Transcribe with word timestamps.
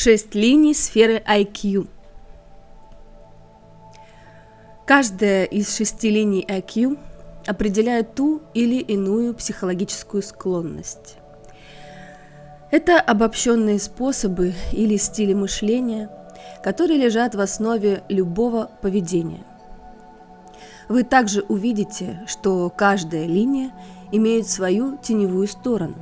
Шесть 0.00 0.36
линий 0.36 0.74
сферы 0.74 1.20
IQ. 1.26 1.88
Каждая 4.86 5.42
из 5.42 5.76
шести 5.76 6.08
линий 6.08 6.46
IQ 6.48 6.96
определяет 7.48 8.14
ту 8.14 8.40
или 8.54 8.76
иную 8.76 9.34
психологическую 9.34 10.22
склонность. 10.22 11.16
Это 12.70 13.00
обобщенные 13.00 13.80
способы 13.80 14.54
или 14.70 14.96
стили 14.96 15.34
мышления, 15.34 16.08
которые 16.62 17.00
лежат 17.00 17.34
в 17.34 17.40
основе 17.40 18.04
любого 18.08 18.70
поведения. 18.80 19.42
Вы 20.88 21.02
также 21.02 21.40
увидите, 21.48 22.20
что 22.28 22.70
каждая 22.70 23.26
линия 23.26 23.72
имеет 24.12 24.48
свою 24.48 24.96
теневую 24.98 25.48
сторону. 25.48 25.96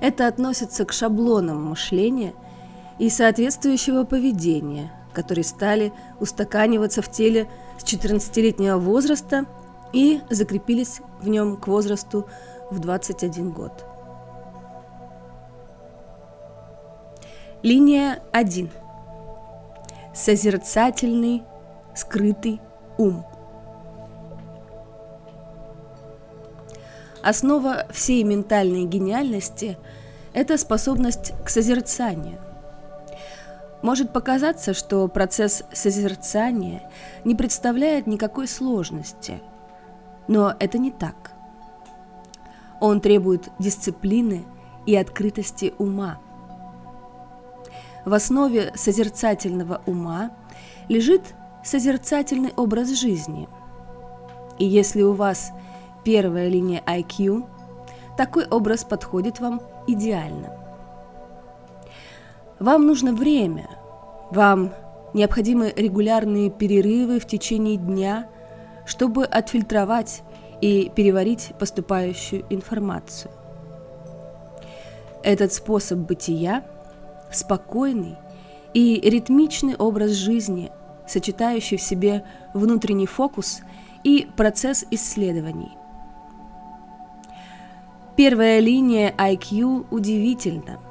Это 0.00 0.26
относится 0.26 0.84
к 0.84 0.92
шаблонам 0.92 1.62
мышления– 1.66 2.34
и 2.98 3.10
соответствующего 3.10 4.04
поведения, 4.04 4.92
которые 5.12 5.44
стали 5.44 5.92
устаканиваться 6.20 7.02
в 7.02 7.10
теле 7.10 7.48
с 7.78 7.84
14-летнего 7.84 8.78
возраста 8.78 9.46
и 9.92 10.20
закрепились 10.30 11.00
в 11.20 11.28
нем 11.28 11.56
к 11.56 11.66
возрасту 11.66 12.26
в 12.70 12.78
21 12.78 13.50
год. 13.50 13.84
Линия 17.62 18.22
1. 18.32 18.70
Созерцательный, 20.14 21.42
скрытый 21.94 22.60
ум. 22.96 23.24
Основа 27.22 27.86
всей 27.90 28.22
ментальной 28.22 28.84
гениальности– 28.84 29.78
это 30.32 30.56
способность 30.58 31.32
к 31.44 31.48
созерцанию. 31.48 32.38
Может 33.82 34.12
показаться, 34.12 34.74
что 34.74 35.06
процесс 35.08 35.62
созерцания 35.72 36.90
не 37.24 37.34
представляет 37.34 38.06
никакой 38.06 38.48
сложности, 38.48 39.42
но 40.28 40.54
это 40.58 40.78
не 40.78 40.90
так. 40.90 41.32
Он 42.80 43.00
требует 43.00 43.48
дисциплины 43.58 44.44
и 44.86 44.96
открытости 44.96 45.74
ума. 45.78 46.18
В 48.04 48.14
основе 48.14 48.72
созерцательного 48.74 49.82
ума 49.86 50.30
лежит 50.88 51.34
созерцательный 51.64 52.52
образ 52.56 52.90
жизни. 52.90 53.48
И 54.58 54.64
если 54.64 55.02
у 55.02 55.12
вас 55.12 55.52
первая 56.04 56.48
линия 56.48 56.82
IQ, 56.86 57.46
такой 58.16 58.46
образ 58.46 58.84
подходит 58.84 59.40
вам 59.40 59.60
идеально– 59.86 60.60
вам 62.58 62.86
нужно 62.86 63.12
время, 63.12 63.68
вам 64.30 64.72
необходимы 65.12 65.72
регулярные 65.76 66.50
перерывы 66.50 67.20
в 67.20 67.26
течение 67.26 67.76
дня, 67.76 68.28
чтобы 68.86 69.24
отфильтровать 69.24 70.22
и 70.60 70.90
переварить 70.94 71.52
поступающую 71.58 72.44
информацию. 72.50 73.30
Этот 75.22 75.52
способ 75.52 75.98
бытия– 75.98 76.64
спокойный 77.32 78.16
и 78.72 79.00
ритмичный 79.00 79.74
образ 79.76 80.12
жизни, 80.12 80.70
сочетающий 81.06 81.76
в 81.76 81.82
себе 81.82 82.24
внутренний 82.54 83.06
фокус 83.06 83.60
и 84.04 84.28
процесс 84.36 84.84
исследований. 84.90 85.72
Первая 88.16 88.60
линия 88.60 89.12
IQ 89.18 89.86
удивительна– 89.90 90.78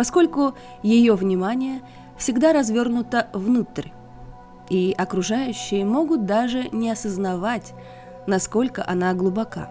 поскольку 0.00 0.54
ее 0.82 1.12
внимание 1.12 1.82
всегда 2.16 2.54
развернуто 2.54 3.28
внутрь, 3.34 3.88
и 4.70 4.94
окружающие 4.96 5.84
могут 5.84 6.24
даже 6.24 6.70
не 6.72 6.90
осознавать, 6.90 7.74
насколько 8.26 8.82
она 8.88 9.12
глубока. 9.12 9.70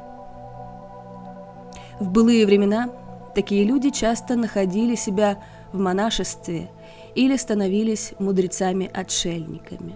В 1.99 2.11
былые 2.11 2.45
времена 2.45 2.91
такие 3.33 3.63
люди 3.63 3.89
часто 3.89 4.35
находили 4.35 4.93
себя 4.93 5.39
в 5.73 5.79
монашестве 5.79 6.69
или 7.15 7.35
становились 7.35 8.13
мудрецами-отшельниками. 8.19 9.95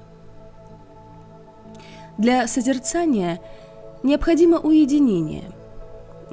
Для 2.18 2.48
созерцания 2.48 3.40
необходимо 4.02 4.58
уединение. 4.58 5.44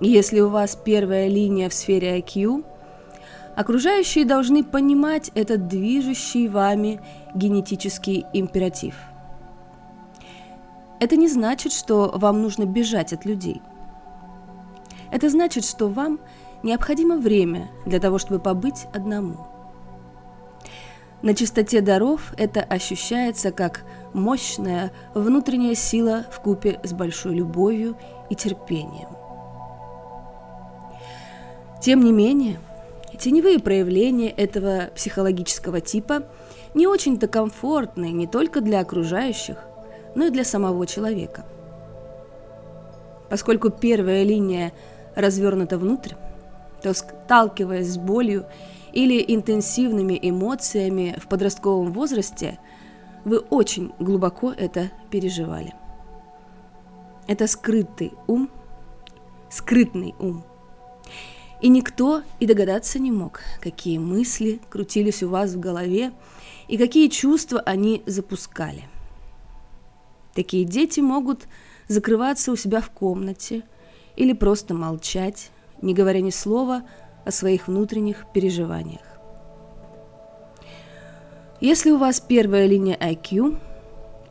Если 0.01 0.41
у 0.41 0.49
вас 0.49 0.75
первая 0.75 1.29
линия 1.29 1.69
в 1.69 1.75
сфере 1.75 2.19
IQ– 2.19 2.65
Окружающие 3.57 4.25
должны 4.25 4.65
понимать 4.65 5.31
этот 5.35 5.67
движущий 5.67 6.49
вами 6.49 7.01
генетический 7.35 8.25
императив. 8.33 8.95
Это 11.01 11.17
не 11.17 11.29
значит, 11.29 11.73
что 11.73 12.13
вам 12.15 12.43
нужно 12.43 12.65
бежать 12.65 13.13
от 13.13 13.25
людей. 13.25 13.61
Это 15.11 15.29
значит, 15.29 15.65
что 15.65 15.89
вам 15.89 16.21
необходимо 16.63 17.17
время 17.17 17.69
для 17.87 17.99
того, 17.99 18.19
чтобы 18.19 18.39
побыть 18.39 18.87
одному. 18.93 19.47
На 21.23 21.35
чистоте 21.35 21.81
даров 21.81 22.33
это 22.39 22.63
ощущается 22.63 23.51
как 23.51 23.85
мощная 24.15 24.93
внутренняя 25.15 25.75
сила 25.75 26.25
в 26.31 26.41
купе 26.41 26.81
с 26.83 26.93
большой 26.93 27.35
любовью 27.35 27.97
и 28.31 28.35
терпением. 28.35 29.09
Тем 31.83 32.03
не 32.03 32.13
менее, 32.13 32.59
Теневые 33.21 33.59
проявления 33.59 34.31
этого 34.31 34.89
психологического 34.95 35.83
типа 35.83 36.23
не 36.73 36.87
очень-то 36.87 37.29
комфортны 37.29 38.13
не 38.13 38.27
только 38.27 38.63
для 38.63 38.81
окружающих, 38.81 39.59
но 40.15 40.25
и 40.25 40.31
для 40.31 40.43
самого 40.43 40.87
человека. 40.87 41.45
Поскольку 43.29 43.69
первая 43.69 44.23
линия 44.23 44.73
развернута 45.15 45.77
внутрь, 45.77 46.15
то 46.83 46.95
сталкиваясь 46.95 47.93
с 47.93 47.99
болью 47.99 48.47
или 48.95 49.23
интенсивными 49.35 50.19
эмоциями 50.23 51.15
в 51.23 51.29
подростковом 51.29 51.93
возрасте, 51.93 52.59
вы 53.27 53.41
очень 53.41 53.93
глубоко 53.99 54.51
это 54.51 54.91
переживали. 55.11 55.75
Это 57.29 57.47
скрытый 57.47 58.15
ум, 58.27 58.49
скрытный 59.51 60.15
ум– 60.19 60.43
и 61.61 61.69
никто 61.69 62.23
и 62.39 62.47
догадаться 62.47 62.99
не 62.99 63.11
мог, 63.11 63.41
какие 63.61 63.99
мысли 63.99 64.61
крутились 64.71 65.23
у 65.23 65.29
вас 65.29 65.53
в 65.53 65.61
голове 65.61 66.13
и 66.69 66.79
какие 66.79 67.09
чувства 67.09 67.61
они 67.61 68.03
запускали. 68.07 68.85
Такие 70.35 70.65
дети 70.65 71.01
могут 71.01 71.47
закрываться 71.89 72.53
у 72.53 72.57
себя 72.57 72.81
в 72.81 72.91
комнате 72.91 73.63
или 74.17 74.33
просто 74.33 74.75
молчать, 74.75 75.51
не 75.83 75.93
говоря 75.93 76.21
ни 76.21 76.31
слова 76.31 76.83
о 77.25 77.31
своих 77.31 77.69
внутренних 77.69 78.27
переживаниях. 78.33 79.03
Если 81.61 81.91
у 81.91 81.99
вас 81.99 82.21
первая 82.21 82.67
линия 82.67 82.97
IQ, 82.97 83.59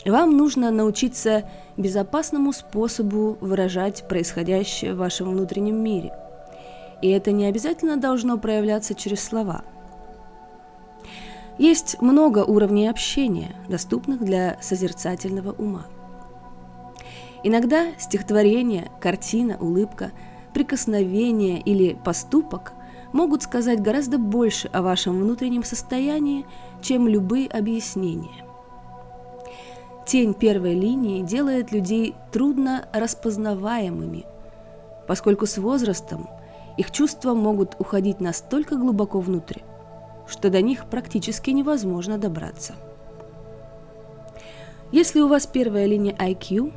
вам 0.06 0.36
нужно 0.36 0.72
научиться 0.72 1.48
безопасному 1.78 2.54
способу 2.54 3.38
выражать 3.40 4.08
происходящее 4.08 4.96
в 4.96 4.98
вашем 4.98 5.30
внутреннем 5.30 5.76
мире– 5.76 6.12
и 7.02 7.10
это 7.10 7.32
не 7.32 7.46
обязательно 7.46 7.98
должно 7.98 8.38
проявляться 8.38 8.94
через 8.94 9.24
слова. 9.24 9.64
Есть 11.58 12.02
много 12.02 12.40
уровней 12.40 12.88
общения, 12.88 13.56
доступных 13.68 14.24
для 14.24 14.58
созерцательного 14.62 15.52
ума. 15.52 15.86
Иногда 17.44 17.88
стихотворение, 17.98 18.90
картина, 19.02 19.58
улыбка, 19.60 20.12
прикосновение 20.54 21.60
или 21.60 21.94
поступок 21.94 22.74
могут 23.12 23.44
сказать 23.44 23.82
гораздо 23.82 24.18
больше 24.18 24.68
о 24.70 24.82
вашем 24.82 25.20
внутреннем 25.20 25.64
состоянии, 25.64 26.46
чем 26.82 27.08
любые 27.08 27.48
объяснения. 27.48 28.46
Тень 30.06 30.34
первой 30.34 30.74
линии 30.74 31.22
делает 31.22 31.72
людей 31.72 32.16
трудно 32.32 32.88
распознаваемыми, 32.94 34.26
поскольку 35.08 35.46
с 35.46 35.58
возрастом 35.58 36.30
их 36.80 36.92
чувства 36.92 37.34
могут 37.34 37.76
уходить 37.78 38.22
настолько 38.22 38.78
глубоко 38.78 39.20
внутрь, 39.20 39.60
что 40.26 40.50
до 40.50 40.62
них 40.62 40.86
практически 40.86 41.50
невозможно 41.50 42.18
добраться. 42.18 42.74
Если 44.90 45.20
у 45.20 45.28
вас 45.28 45.46
первая 45.46 45.86
линия 45.88 46.14
IQ, 46.14 46.72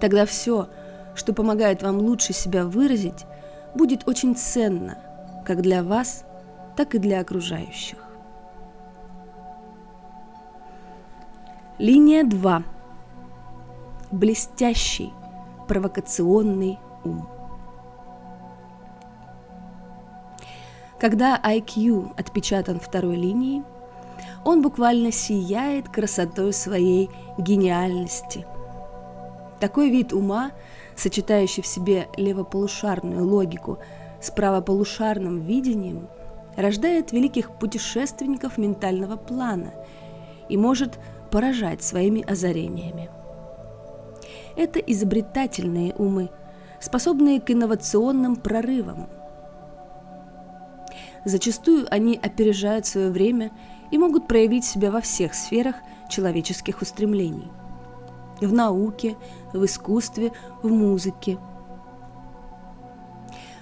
тогда 0.00 0.26
все, 0.26 0.66
что 1.14 1.32
помогает 1.32 1.84
вам 1.84 1.98
лучше 1.98 2.32
себя 2.32 2.64
выразить, 2.64 3.26
будет 3.76 4.08
очень 4.08 4.34
ценно 4.34 4.98
как 5.46 5.62
для 5.62 5.84
вас, 5.84 6.24
так 6.76 6.96
и 6.96 6.98
для 6.98 7.20
окружающих. 7.20 7.98
Линия 11.78 12.24
2. 12.24 12.64
Блестящий, 14.10 15.12
провокационный 15.68 16.80
ум. 17.04 17.33
Когда 21.04 21.38
IQ 21.38 22.14
отпечатан 22.16 22.80
второй 22.80 23.16
линией, 23.16 23.62
он 24.42 24.62
буквально 24.62 25.12
сияет 25.12 25.86
красотой 25.90 26.54
своей 26.54 27.10
гениальности. 27.36 28.46
Такой 29.60 29.90
вид 29.90 30.14
ума, 30.14 30.52
сочетающий 30.96 31.62
в 31.62 31.66
себе 31.66 32.08
левополушарную 32.16 33.22
логику 33.22 33.80
с 34.22 34.30
правополушарным 34.30 35.40
видением, 35.40 36.08
рождает 36.56 37.12
великих 37.12 37.50
путешественников 37.58 38.56
ментального 38.56 39.16
плана 39.16 39.74
и 40.48 40.56
может 40.56 40.98
поражать 41.30 41.82
своими 41.82 42.22
озарениями. 42.22 43.10
Это 44.56 44.78
изобретательные 44.78 45.92
умы, 45.96 46.30
способные 46.80 47.42
к 47.42 47.50
инновационным 47.50 48.36
прорывам. 48.36 49.10
Зачастую 51.24 51.86
они 51.90 52.18
опережают 52.22 52.86
свое 52.86 53.10
время 53.10 53.50
и 53.90 53.98
могут 53.98 54.28
проявить 54.28 54.64
себя 54.64 54.90
во 54.90 55.00
всех 55.00 55.34
сферах 55.34 55.76
человеческих 56.08 56.82
устремлений. 56.82 57.50
В 58.40 58.52
науке, 58.52 59.16
в 59.52 59.64
искусстве, 59.64 60.32
в 60.62 60.68
музыке. 60.68 61.38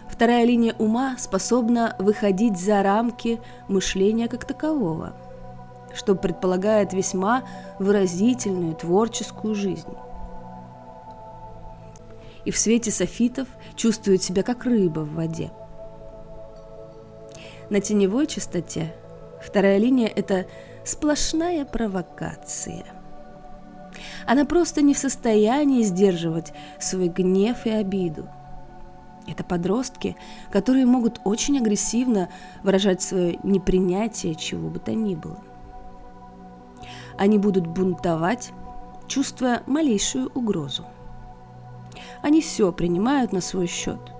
Вторая 0.08 0.44
линия 0.44 0.74
ума 0.78 1.16
способна 1.18 1.94
выходить 1.98 2.58
за 2.58 2.82
рамки 2.82 3.40
мышления 3.68 4.28
как 4.28 4.44
такового, 4.44 5.14
что 5.94 6.14
предполагает 6.14 6.92
весьма 6.92 7.44
выразительную 7.78 8.74
творческую 8.74 9.54
жизнь. 9.54 9.94
И 12.44 12.50
в 12.50 12.58
свете 12.58 12.90
софитов 12.90 13.46
чувствует 13.76 14.22
себя 14.22 14.42
как 14.42 14.64
рыба 14.64 15.00
в 15.00 15.14
воде. 15.14 15.52
На 17.72 17.80
теневой 17.80 18.26
частоте 18.26 18.94
Вторая 19.42 19.78
линия– 19.78 20.06
это 20.14 20.44
сплошная 20.84 21.64
провокация. 21.64 22.84
Она 24.26 24.44
просто 24.44 24.82
не 24.82 24.92
в 24.92 24.98
состоянии 24.98 25.82
сдерживать 25.82 26.52
свой 26.78 27.08
гнев 27.08 27.64
и 27.64 27.70
обиду. 27.70 28.28
Это 29.26 29.42
подростки, 29.42 30.18
которые 30.50 30.84
могут 30.84 31.22
очень 31.24 31.56
агрессивно 31.56 32.28
выражать 32.62 33.00
свое 33.00 33.38
непринятие 33.42 34.34
чего 34.34 34.68
бы 34.68 34.78
то 34.78 34.92
ни 34.92 35.14
было. 35.14 35.38
Они 37.16 37.38
будут 37.38 37.66
бунтовать, 37.66 38.52
чувствуя 39.08 39.62
малейшую 39.66 40.30
угрозу. 40.34 40.84
Они 42.20 42.42
все 42.42 42.70
принимают 42.70 43.32
на 43.32 43.40
свой 43.40 43.66
счет, 43.66 44.12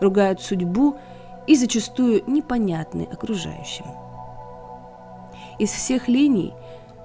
ругают 0.00 0.40
судьбу 0.40 0.98
и 1.46 1.56
зачастую 1.56 2.22
непонятны 2.26 3.08
окружающим. 3.10 3.86
Из 5.58 5.70
всех 5.70 6.08
линий 6.08 6.54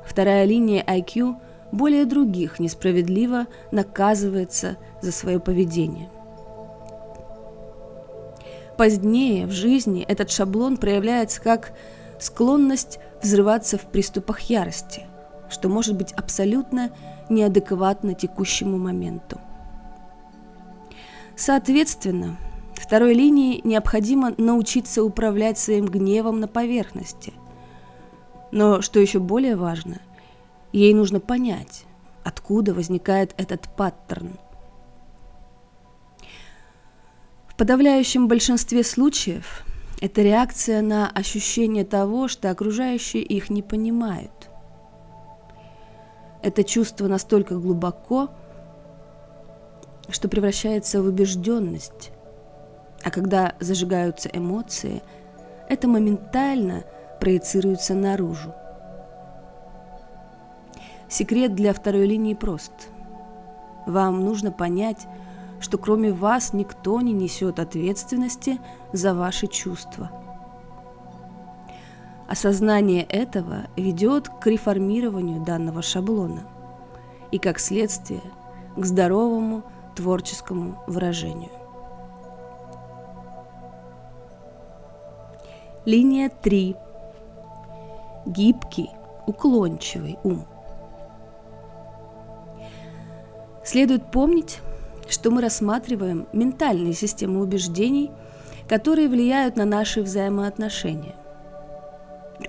вторая 0.06 0.46
линия 0.46 0.84
IQ 0.84 1.36
более 1.72 2.06
других 2.06 2.60
несправедливо 2.60 3.48
наказывается 3.72 4.78
за 5.02 5.12
свое 5.12 5.40
поведение. 5.40 6.10
Позднее 8.78 9.48
в 9.48 9.52
жизни 9.52 10.04
этот 10.04 10.30
шаблон 10.32 10.78
проявляется 10.78 11.42
как 11.42 11.74
склонность 12.20 13.00
взрываться 13.22 13.78
в 13.78 13.82
приступах 13.82 14.42
ярости, 14.42 15.06
что 15.50 15.68
может 15.68 15.96
быть 15.96 16.14
абсолютно 16.14 16.92
неадекватно 17.30 18.14
текущему 18.14 18.78
моменту. 18.78 19.40
Соответственно, 21.36 22.38
второй 22.80 23.14
линии 23.14 23.62
необходимо 23.64 24.34
научиться 24.38 25.04
управлять 25.04 25.58
своим 25.58 25.86
гневом 25.86 26.40
на 26.40 26.48
поверхности– 26.48 27.34
но 28.52 28.82
что 28.82 29.00
еще 29.00 29.20
более 29.20 29.56
важно, 29.56 30.02
ей 30.72 30.94
нужно 30.94 31.20
понять, 31.20 31.86
откуда 32.24 32.74
возникает 32.74 33.34
этот 33.38 33.68
паттерн. 33.76 34.40
В 37.48 37.56
подавляющем 37.56 38.28
большинстве 38.28 38.84
случаев 38.84 39.66
это 40.00 40.22
реакция 40.22 40.82
на 40.82 41.10
ощущение 41.10 41.84
того, 41.84 42.28
что 42.28 42.52
окружающие 42.52 43.24
их 43.24 43.50
не 43.50 43.64
понимают. 43.64 44.50
Это 46.44 46.64
чувство 46.64 47.08
настолько 47.08 47.58
глубоко, 47.58 48.30
что 50.10 50.30
превращается 50.30 51.02
в 51.02 51.08
убежденность. 51.08 52.12
А 53.08 53.10
когда 53.10 53.54
зажигаются 53.62 54.28
эмоции, 54.34 55.02
это 55.70 55.88
моментально– 55.88 56.84
проецируются 57.22 57.94
наружу. 57.94 58.54
Секрет 61.08 61.56
для 61.56 61.74
второй 61.74 62.06
линии 62.06 62.34
прост. 62.34 62.74
Вам 63.86 64.26
нужно 64.26 64.52
понять, 64.52 65.08
что 65.62 65.78
кроме 65.78 66.12
вас 66.12 66.52
никто 66.52 67.00
не 67.00 67.14
несет 67.14 67.60
ответственности 67.60 68.60
за 68.92 69.14
ваши 69.14 69.48
чувства. 69.48 70.12
Осознание 72.28 73.04
этого 73.04 73.68
ведет 73.78 74.28
к 74.28 74.48
реформированию 74.48 75.46
данного 75.46 75.82
шаблона 75.82 76.42
и, 77.32 77.40
как 77.40 77.60
следствие, 77.60 78.22
к 78.76 78.84
здоровому 78.84 79.64
творческому 79.96 80.84
выражению. 80.88 81.67
Линия 85.88 86.30
3 86.30 86.76
гибкий, 88.26 88.90
уклончивый 89.26 90.20
ум. 90.22 90.46
Следует 93.64 94.12
помнить, 94.12 94.60
что 95.08 95.32
мы 95.32 95.42
рассматриваем 95.42 96.28
ментальные 96.34 96.92
системы 96.92 97.42
убеждений, 97.42 98.12
которые 98.68 99.08
влияют 99.08 99.56
на 99.56 99.64
наши 99.64 100.02
взаимоотношения. 100.02 101.16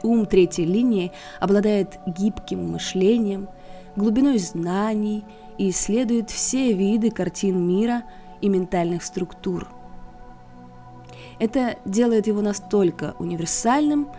Ум 0.02 0.26
третьей 0.26 0.66
линии 0.66 1.12
обладает 1.38 1.96
гибким 2.06 2.72
мышлением, 2.72 3.48
глубиной 3.94 4.38
знаний 4.38 5.24
и 5.58 5.70
исследует 5.70 6.30
все 6.30 6.72
виды 6.72 7.12
картин 7.12 7.64
мира 7.64 8.02
и 8.40 8.48
ментальных 8.48 9.04
структур. 9.04 9.68
Это 11.38 11.76
делает 11.84 12.26
его 12.26 12.40
настолько 12.42 13.14
универсальным– 13.18 14.08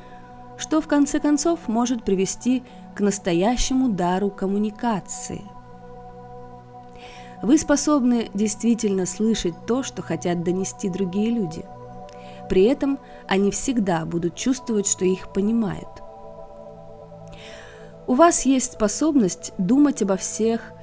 что 0.59 0.81
в 0.81 0.87
конце 0.87 1.19
концов 1.19 1.67
может 1.67 2.03
привести 2.03 2.63
к 2.93 2.99
настоящему 2.99 3.89
дару 3.89 4.29
коммуникации. 4.29 5.41
Вы 7.41 7.57
способны 7.57 8.29
действительно 8.33 9.05
слышать 9.05 9.53
то, 9.65 9.81
что 9.81 10.01
хотят 10.01 10.43
донести 10.43 10.89
другие 10.89 11.31
люди. 11.31 11.63
При 12.49 12.63
этом 12.63 12.99
они 13.27 13.51
всегда 13.51 14.05
будут 14.05 14.35
чувствовать, 14.35 14.87
что 14.87 15.05
их 15.05 15.31
понимают. 15.31 15.87
У 18.05 18.15
вас 18.15 18.45
есть 18.45 18.73
способность 18.73 19.53
думать 19.57 20.01
обо 20.01 20.17
всех 20.17 20.73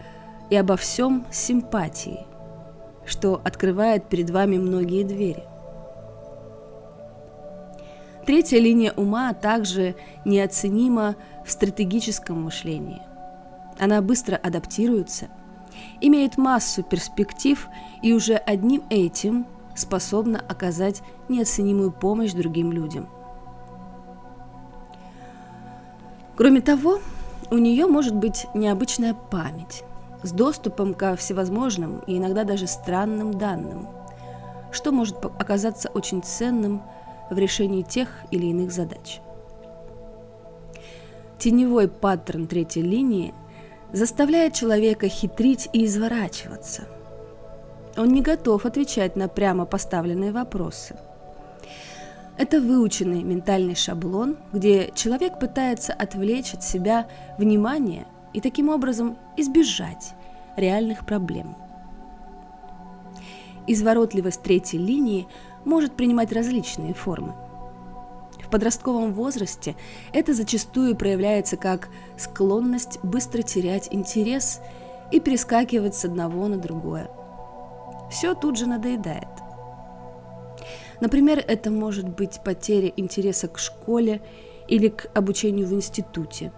и 0.48 0.56
обо 0.56 0.76
всем 0.76 1.26
с 1.30 1.38
симпатией, 1.38 2.26
что 3.04 3.42
открывает 3.44 4.08
перед 4.08 4.30
вами 4.30 4.56
многие 4.56 5.02
двери– 5.02 5.44
Третья 8.26 8.58
линия 8.58 8.92
ума 8.92 9.32
также 9.34 9.94
неоценима 10.24 11.14
в 11.44 11.50
стратегическом 11.52 12.42
мышлении. 12.42 13.00
Она 13.78 14.02
быстро 14.02 14.34
адаптируется, 14.34 15.28
имеет 16.00 16.36
массу 16.36 16.82
перспектив 16.82 17.68
и 18.02 18.12
уже 18.12 18.34
одним 18.34 18.82
этим 18.90 19.46
способна 19.76 20.40
оказать 20.48 21.02
неоценимую 21.28 21.92
помощь 21.92 22.32
другим 22.32 22.72
людям. 22.72 23.08
Кроме 26.34 26.60
того, 26.62 26.98
у 27.52 27.58
нее 27.58 27.86
может 27.86 28.16
быть 28.16 28.48
необычная 28.54 29.14
память 29.14 29.84
с 30.24 30.32
доступом 30.32 30.94
ко 30.94 31.14
всевозможным 31.14 32.00
и 32.08 32.18
иногда 32.18 32.42
даже 32.42 32.66
странным 32.66 33.34
данным, 33.34 33.86
что 34.72 34.90
может 34.90 35.24
оказаться 35.24 35.90
очень 35.90 36.24
ценным– 36.24 36.82
в 37.30 37.38
решении 37.38 37.82
тех 37.82 38.08
или 38.30 38.46
иных 38.46 38.70
задач. 38.72 39.20
Теневой 41.38 41.88
паттерн 41.88 42.46
третьей 42.46 42.82
линии 42.82 43.34
заставляет 43.92 44.54
человека 44.54 45.08
хитрить 45.08 45.68
и 45.72 45.84
изворачиваться. 45.84 46.88
Он 47.96 48.08
не 48.08 48.20
готов 48.20 48.66
отвечать 48.66 49.16
на 49.16 49.28
прямо 49.28 49.64
поставленные 49.64 50.32
вопросы. 50.32 50.96
Это 52.36 52.60
выученный 52.60 53.22
ментальный 53.22 53.74
шаблон, 53.74 54.36
где 54.52 54.90
человек 54.94 55.38
пытается 55.38 55.94
отвлечь 55.94 56.52
от 56.52 56.62
себя 56.62 57.06
внимание 57.38 58.06
и 58.34 58.40
таким 58.42 58.68
образом 58.68 59.16
избежать 59.38 60.12
реальных 60.56 61.06
проблем. 61.06 61.56
Изворотливость 63.66 64.42
третьей 64.42 64.78
линии 64.78 65.26
может 65.66 65.92
принимать 65.92 66.32
различные 66.32 66.94
формы. 66.94 67.34
В 68.42 68.48
подростковом 68.48 69.12
возрасте 69.12 69.74
это 70.12 70.32
зачастую 70.32 70.96
проявляется 70.96 71.56
как 71.56 71.88
склонность 72.16 73.00
быстро 73.02 73.42
терять 73.42 73.88
интерес 73.90 74.60
и 75.10 75.20
перескакивать 75.20 75.96
с 75.96 76.04
одного 76.04 76.46
на 76.46 76.56
другое. 76.56 77.10
Все 78.10 78.34
тут 78.34 78.56
же 78.56 78.66
надоедает. 78.66 79.28
Например, 81.00 81.42
это 81.46 81.70
может 81.70 82.08
быть 82.08 82.40
потеря 82.42 82.92
интереса 82.96 83.48
к 83.48 83.58
школе 83.58 84.22
или 84.68 84.88
к 84.88 85.10
обучению 85.12 85.66
в 85.66 85.74
институте. 85.74 86.52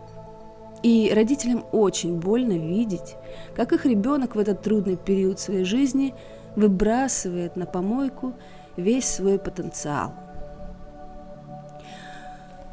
И 0.83 1.11
родителям 1.13 1.65
очень 1.73 2.21
больно 2.21 2.53
видеть, 2.53 3.17
как 3.57 3.73
их 3.73 3.85
ребенок 3.85 4.37
в 4.37 4.39
этот 4.39 4.63
трудный 4.63 4.97
период 4.97 5.41
своей 5.41 5.65
жизни 5.65 6.15
выбрасывает 6.55 7.57
на 7.57 7.67
помойку 7.67 8.35
весь 8.79 9.07
свой 9.07 9.39
потенциал. 9.39 10.15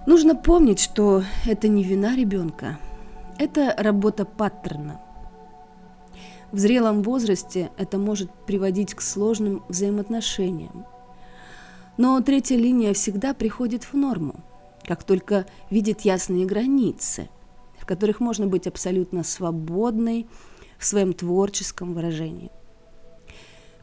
Нужно 0.05 0.35
помнить, 0.35 0.79
что 0.79 1.24
это 1.47 1.67
не 1.67 1.83
вина 1.83 2.15
ребенка, 2.15 2.77
это 3.39 3.74
работа 3.77 4.24
паттерна. 4.24 5.01
В 6.51 6.59
зрелом 6.59 7.01
возрасте 7.01 7.71
это 7.77 7.97
может 7.97 8.31
приводить 8.45 8.93
к 8.93 9.01
сложным 9.01 9.63
взаимоотношениям. 9.67 10.85
Но 11.97 12.21
третья 12.21 12.55
линия 12.55 12.93
всегда 12.93 13.33
приходит 13.33 13.83
в 13.83 13.95
норму, 13.95 14.35
как 14.83 15.03
только 15.03 15.47
видит 15.71 16.01
ясные 16.01 16.45
границы, 16.45 17.29
в 17.79 17.85
которых 17.85 18.19
можно 18.19 18.45
быть 18.45 18.67
абсолютно 18.67 19.24
свободной 19.24 20.27
в 20.77 20.85
своем 20.85 21.13
творческом 21.13 21.93
выражении. 21.93 22.51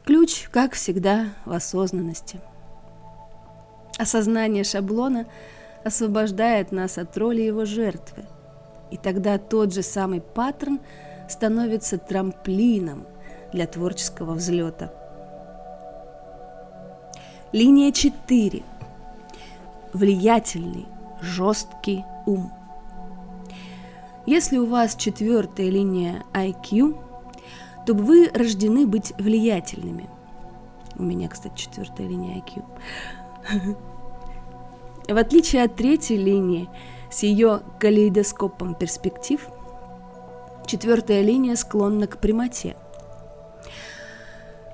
Ключ, 0.05 0.49
как 0.51 0.73
всегда, 0.73 1.29
в 1.45 1.53
осознанности. 1.53 2.39
Осознание 3.97 4.63
шаблона 4.63 5.25
освобождает 5.83 6.71
нас 6.71 6.97
от 6.97 7.17
роли 7.17 7.41
его 7.41 7.65
жертвы. 7.65 8.25
И 8.91 8.97
тогда 8.97 9.37
тот 9.37 9.73
же 9.73 9.81
самый 9.81 10.21
паттерн 10.21 10.79
становится 11.29 11.97
трамплином 11.97 13.05
для 13.51 13.65
творческого 13.65 14.33
взлета– 14.33 14.93
Линия 17.53 17.91
4. 17.91 18.63
Влиятельный, 19.93 20.87
жесткий 21.21 22.03
ум. 22.25 22.51
Если 24.25 24.57
у 24.57 24.65
вас 24.65 24.95
четвертая 24.95 25.69
линия 25.69 26.23
IQ, 26.33 26.97
то 27.85 27.93
вы 27.93 28.29
рождены 28.33 28.85
быть 28.85 29.13
влиятельными. 29.17 30.09
У 30.95 31.03
меня, 31.03 31.27
кстати, 31.29 31.55
четвертая 31.55 32.07
линия 32.07 32.41
IQ. 32.41 33.77
В 35.07 35.17
отличие 35.17 35.63
от 35.63 35.75
третьей 35.75 36.17
линии 36.17 36.69
с 37.11 37.23
ее 37.23 37.61
калейдоскопом 37.79 38.75
перспектив, 38.75 39.45
четвертая 40.65 41.21
линия 41.21 41.55
склонна 41.55 42.07
к 42.07 42.19
прямоте– 42.19 42.75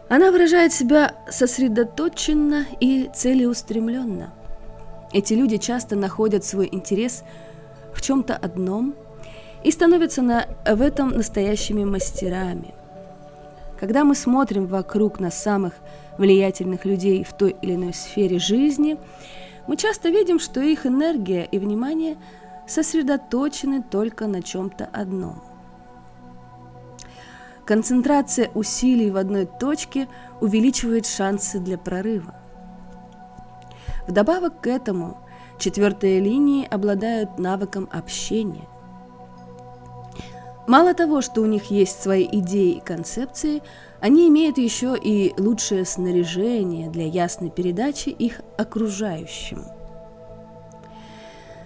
она 0.10 0.32
выражает 0.32 0.74
себя 0.74 1.14
сосредоточенно 1.30 2.66
и 2.80 3.12
целеустремленно. 3.14 4.34
Эти 5.14 5.36
люди 5.36 5.58
часто 5.58 5.96
находят 5.96 6.44
свой 6.44 6.68
интерес 6.72 7.24
в 7.94 8.02
чем-то 8.02 8.36
одном 8.36 8.96
и 9.64 9.70
становятся 9.70 10.24
на, 10.24 10.48
в 10.66 10.82
этом 10.82 11.10
настоящими 11.10 11.84
мастерами. 11.84 12.74
Когда 13.80 14.04
мы 14.04 14.14
смотрим 14.14 14.68
вокруг 14.68 15.22
на 15.22 15.32
самых 15.32 15.74
влиятельных 16.18 16.84
людей 16.84 17.24
в 17.24 17.32
той 17.32 17.56
или 17.62 17.76
иной 17.76 17.94
сфере 17.94 18.38
жизни, 18.38 18.98
мы 19.68 19.78
часто 19.78 20.10
видим, 20.10 20.38
что 20.38 20.60
их 20.60 20.86
энергия 20.86 21.46
и 21.46 21.58
внимание 21.58 22.18
сосредоточены 22.68 23.82
только 23.82 24.28
на 24.28 24.44
чем-то 24.44 24.86
одном. 24.92 25.42
Концентрация 27.66 28.50
усилий 28.54 29.12
в 29.12 29.16
одной 29.16 29.46
точке 29.46 30.10
увеличивает 30.42 31.06
шансы 31.06 31.60
для 31.60 31.78
прорыва. 31.78 32.36
Вдобавок 34.08 34.60
к 34.60 34.68
этому, 34.68 35.20
четвертые 35.58 36.20
линии 36.20 36.68
обладают 36.68 37.40
навыком 37.40 37.88
общения. 37.94 38.68
Мало 40.70 40.94
того, 40.94 41.22
что 41.22 41.42
у 41.42 41.48
них 41.48 41.72
есть 41.72 42.00
свои 42.00 42.30
идеи 42.32 42.74
и 42.74 42.80
концепции, 42.80 43.64
они 44.02 44.28
имеют 44.28 44.60
еще 44.60 44.96
и 44.96 45.34
лучшее 45.42 45.84
снаряжение 45.84 46.92
для 46.92 47.08
ясной 47.08 47.50
передачи 47.50 48.10
их 48.10 48.42
окружающим. 48.56 49.64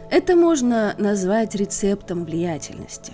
Это 0.10 0.38
можно 0.38 0.96
назвать 0.98 1.54
рецептом 1.54 2.24
влиятельности. 2.24 3.12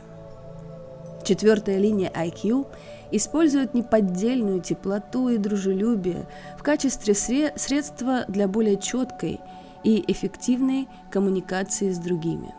Четвертая 1.24 1.80
линия 1.80 2.12
IQ 2.12 2.68
использует 3.10 3.74
неподдельную 3.74 4.62
теплоту 4.62 5.30
и 5.30 5.40
дружелюбие 5.40 6.28
в 6.60 6.62
качестве 6.62 7.16
средства 7.16 8.26
для 8.28 8.48
более 8.48 8.78
четкой 8.78 9.40
и 9.84 10.04
эффективной 10.06 10.88
коммуникации 11.10 11.90
с 11.90 11.98
другими. 11.98 12.54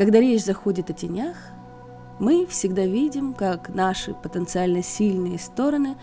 Когда 0.00 0.18
речь 0.18 0.42
заходит 0.42 0.88
о 0.88 0.94
тенях, 0.94 1.36
мы 2.18 2.46
всегда 2.46 2.86
видим, 2.86 3.34
как 3.34 3.68
наши 3.68 4.14
потенциально 4.14 4.82
сильные 4.82 5.38
стороны 5.38 5.98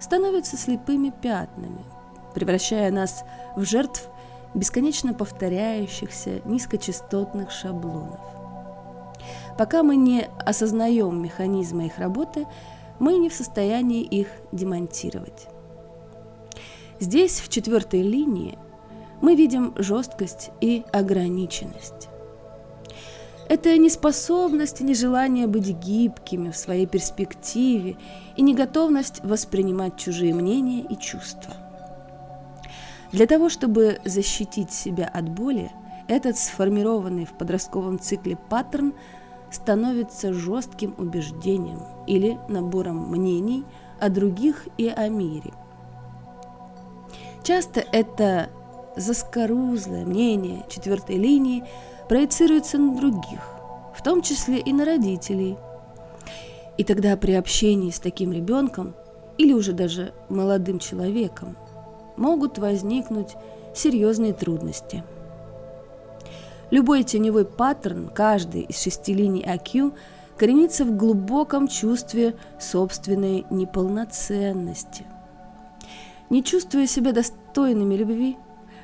становятся 0.00 0.56
слепыми 0.56 1.10
пятнами, 1.10 1.84
превращая 2.32 2.90
нас 2.90 3.24
в 3.54 3.64
жертв 3.64 4.08
бесконечно 4.54 5.12
повторяющихся 5.12 6.40
низкочастотных 6.46 7.50
шаблонов– 7.50 8.20
Пока 9.58 9.82
мы 9.82 9.96
не 9.96 10.28
осознаем 10.46 11.22
механизмы 11.22 11.86
их 11.86 11.98
работы, 11.98 12.46
мы 12.98 13.18
не 13.18 13.28
в 13.28 13.34
состоянии 13.34 14.02
их 14.02 14.28
демонтировать. 14.50 15.46
Здесь, 17.00 17.40
в 17.40 17.50
четвертой 17.50 18.00
линии, 18.00 18.58
мы 19.20 19.34
видим 19.34 19.74
жесткость 19.76 20.50
и 20.62 20.84
ограниченность. 20.90 22.08
Это 23.48 23.76
неспособность 23.76 24.80
и 24.80 24.84
нежелание 24.84 25.46
быть 25.46 25.68
гибкими 25.68 26.50
в 26.50 26.56
своей 26.56 26.86
перспективе 26.86 27.96
и 28.36 28.42
неготовность 28.42 29.22
воспринимать 29.24 29.96
чужие 29.96 30.34
мнения 30.34 30.80
и 30.80 30.96
чувства. 30.96 31.54
Для 33.12 33.26
того, 33.26 33.48
чтобы 33.50 33.98
защитить 34.04 34.72
себя 34.72 35.04
от 35.12 35.28
боли, 35.28 35.70
этот 36.08 36.38
сформированный 36.38 37.26
в 37.26 37.32
подростковом 37.32 37.98
цикле 37.98 38.36
паттерн 38.48 38.94
становится 39.50 40.32
жестким 40.32 40.94
убеждением 40.96 41.82
или 42.06 42.38
набором 42.48 43.10
мнений 43.10 43.64
о 44.00 44.08
других 44.08 44.66
и 44.78 44.88
о 44.88 45.08
мире. 45.08 45.52
Часто 47.42 47.80
это 47.80 48.48
заскорузлое 48.96 50.04
мнение 50.04 50.64
четвертой 50.70 51.16
линии 51.16 51.64
проецируется 52.12 52.76
на 52.76 52.94
других, 52.94 53.40
в 53.94 54.02
том 54.02 54.20
числе 54.20 54.58
и 54.58 54.70
на 54.74 54.84
родителей. 54.84 55.56
И 56.76 56.84
тогда 56.84 57.16
при 57.16 57.32
общении 57.32 57.90
с 57.90 58.00
таким 58.00 58.34
ребенком 58.34 58.92
или 59.38 59.54
уже 59.54 59.72
даже 59.72 60.12
молодым 60.28 60.78
человеком 60.78 61.56
могут 62.18 62.58
возникнуть 62.58 63.30
серьезные 63.74 64.34
трудности– 64.34 65.02
Любой 66.70 67.02
теневой 67.02 67.44
паттерн, 67.44 68.08
каждый 68.08 68.62
из 68.62 68.80
шести 68.80 69.12
линий 69.12 69.42
IQ, 69.42 69.92
коренится 70.38 70.86
в 70.86 70.96
глубоком 70.96 71.68
чувстве 71.68 72.34
собственной 72.58 73.44
неполноценности. 73.50 75.04
Не 76.30 76.42
чувствуя 76.42 76.86
себя 76.86 77.12
достойными 77.12 77.94
любви, 77.94 78.38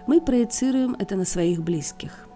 мы 0.07 0.21
проецируем 0.21 0.97
это 0.99 1.17
на 1.17 1.25
своих 1.25 1.63
близких. 1.63 2.28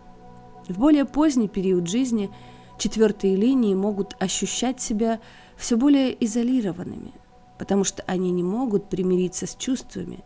В 0.69 0.79
более 0.79 1.05
поздний 1.05 1.49
период 1.49 1.89
жизни 1.89 2.31
четвертые 2.79 3.37
линии 3.37 3.75
могут 3.75 4.15
ощущать 4.21 4.81
себя 4.81 5.21
все 5.57 5.77
более 5.77 6.25
изолированными, 6.25 7.13
потому 7.59 7.85
что 7.85 8.03
они 8.07 8.31
не 8.31 8.43
могут 8.43 8.89
примириться 8.89 9.47
с 9.47 9.55
чувствами, 9.55 10.25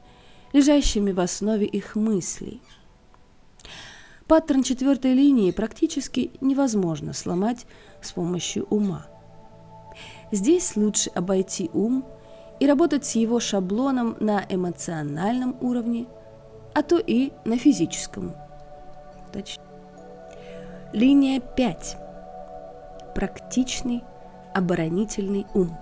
лежащими 0.53 1.13
в 1.13 1.21
основе 1.21 1.67
их 1.67 1.97
мыслей– 1.97 2.61
Паттерн 4.29 4.65
четвертой 4.65 5.15
линии 5.15 5.53
практически 5.53 6.33
невозможно 6.41 7.13
сломать 7.13 7.65
с 8.03 8.11
помощью 8.11 8.67
ума. 8.71 9.07
Здесь 10.33 10.75
лучше 10.75 11.11
обойти 11.11 11.71
ум 11.73 12.05
и 12.59 12.67
работать 12.67 13.07
с 13.07 13.15
его 13.15 13.39
шаблоном 13.39 14.17
на 14.19 14.45
эмоциональном 14.49 15.57
уровне, 15.61 16.07
а 16.75 16.83
то 16.83 16.99
и 16.99 17.31
на 17.45 17.57
физическом. 17.57 18.35
Точно. 19.33 19.66
Линия 20.93 21.41
5. 21.41 21.97
Практичный 23.13 24.05
оборонительный 24.55 25.45
ум. 25.53 25.77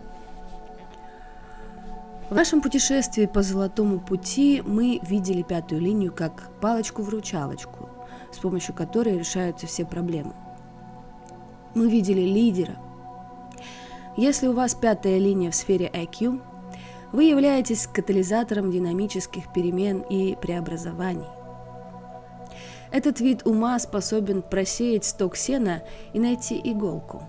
В 2.30 2.34
нашем 2.34 2.62
путешествии 2.62 3.26
по 3.26 3.42
Золотому 3.42 4.00
пути 4.00 4.62
мы 4.64 5.00
видели 5.02 5.42
пятую 5.42 5.82
линию 5.82 6.10
как 6.10 6.48
палочку-вручалочку, 6.62 7.90
с 8.32 8.38
помощью 8.38 8.74
которой 8.74 9.18
решаются 9.18 9.66
все 9.66 9.84
проблемы. 9.84 10.32
Мы 11.74 11.90
видели 11.90 12.22
лидера. 12.22 12.76
Если 14.16 14.46
у 14.46 14.54
вас 14.54 14.74
пятая 14.74 15.18
линия 15.18 15.50
в 15.50 15.54
сфере 15.54 15.90
IQ, 15.92 16.40
вы 17.12 17.24
являетесь 17.24 17.86
катализатором 17.86 18.70
динамических 18.70 19.52
перемен 19.52 20.00
и 20.00 20.34
преобразований. 20.34 21.28
Этот 22.94 23.18
вид 23.18 23.44
ума 23.44 23.76
способен 23.80 24.40
просеять 24.40 25.04
сток 25.04 25.34
сена 25.34 25.82
и 26.12 26.20
найти 26.20 26.60
иголку. 26.62 27.24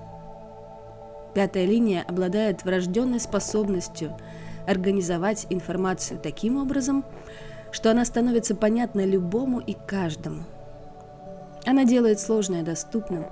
Пятая 1.34 1.66
линия 1.66 2.06
обладает 2.08 2.64
врожденной 2.64 3.20
способностью 3.20 4.16
организовать 4.68 5.48
информацию 5.50 6.20
таким 6.20 6.58
образом, 6.58 7.04
что 7.72 7.90
она 7.90 8.06
становится 8.06 8.56
понятна 8.56 9.04
любому 9.08 9.60
и 9.60 9.74
каждому. 9.74 10.44
Она 11.66 11.84
делает 11.84 12.20
сложное 12.20 12.62
доступным, 12.62 13.26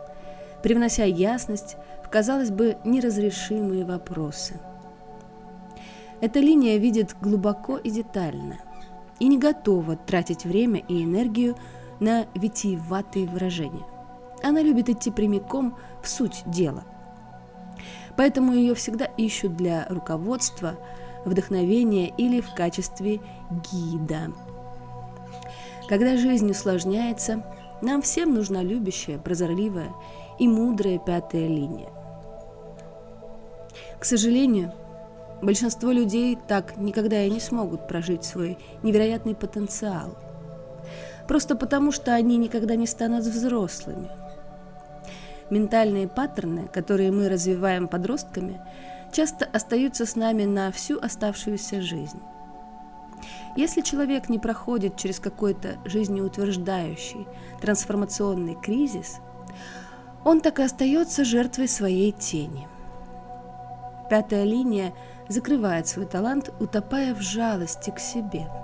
привнося 0.63 1.03
ясность 1.03 1.77
в, 2.03 2.09
казалось 2.09 2.49
бы, 2.49 2.77
неразрешимые 2.83 3.85
вопросы. 3.85 4.59
Эта 6.19 6.39
линия 6.39 6.77
видит 6.77 7.15
глубоко 7.21 7.77
и 7.77 7.91
детально 7.91 8.57
и 9.19 9.27
не 9.27 9.37
готова 9.37 9.97
тратить 9.97 10.45
время 10.45 10.79
и 10.87 11.03
энергию 11.03 11.55
на 11.99 12.25
витиеватые 12.35 13.27
выражения. 13.27 13.85
Она 14.43 14.61
любит 14.61 14.89
идти 14.89 15.09
прямиком 15.09 15.77
в 16.01 16.09
суть 16.09 16.43
дела. 16.45 16.83
Поэтому 18.17 18.53
ее 18.53 18.75
всегда 18.75 19.05
ищут 19.05 19.55
для 19.55 19.87
руководства, 19.89 20.75
вдохновения 21.25 22.09
или 22.09 22.41
в 22.41 22.53
качестве 22.53 23.21
гида. 23.71 24.33
Когда 25.87 26.17
жизнь 26.17 26.49
усложняется, 26.51 27.43
нам 27.81 28.01
всем 28.01 28.33
нужна 28.33 28.61
любящая, 28.61 29.17
прозорливая 29.17 29.93
и 30.39 30.47
мудрая 30.47 30.99
пятая 30.99 31.47
линия. 31.47 31.89
К 33.99 34.05
сожалению, 34.05 34.73
большинство 35.41 35.91
людей 35.91 36.37
так 36.47 36.77
никогда 36.77 37.23
и 37.23 37.29
не 37.29 37.39
смогут 37.39 37.87
прожить 37.87 38.25
свой 38.25 38.57
невероятный 38.83 39.35
потенциал– 39.35 40.17
просто 41.27 41.55
потому, 41.55 41.91
что 41.91 42.13
они 42.13 42.37
никогда 42.37 42.75
не 42.75 42.87
станут 42.87 43.23
взрослыми. 43.23 44.09
Ментальные 45.49 46.07
паттерны, 46.07 46.67
которые 46.67 47.11
мы 47.11 47.29
развиваем 47.29 47.87
подростками, 47.87 48.61
часто 49.11 49.45
остаются 49.45 50.05
с 50.05 50.15
нами 50.15 50.45
на 50.45 50.71
всю 50.71 50.99
оставшуюся 50.99 51.81
жизнь. 51.81 52.19
Если 53.55 53.81
человек 53.81 54.29
не 54.29 54.39
проходит 54.39 54.97
через 54.97 55.19
какой-то 55.19 55.77
жизнеутверждающий 55.85 57.27
трансформационный 57.61 58.55
кризис, 58.55 59.19
он 60.25 60.41
так 60.41 60.59
и 60.59 60.63
остается 60.63 61.23
жертвой 61.23 61.67
своей 61.67 62.11
тени. 62.11 62.67
Пятая 64.09 64.43
линия 64.43 64.93
закрывает 65.29 65.87
свой 65.87 66.05
талант, 66.05 66.51
утопая 66.59 67.13
в 67.13 67.21
жалости 67.21 67.91
к 67.91 67.99
себе– 67.99 68.47